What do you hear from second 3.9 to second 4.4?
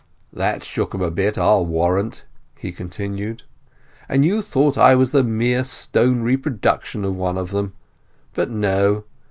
"And